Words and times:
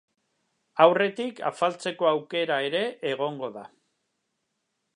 Aurretik 0.85 1.41
afaltzeko 1.49 2.09
aukera 2.13 2.57
ere 2.69 2.81
egongo 3.11 3.51
da. 3.59 3.67